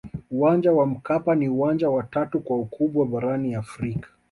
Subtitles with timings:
[0.31, 4.09] uwanja wa mkapa ni uwanja wa tatu kwa ukubwa barani afrika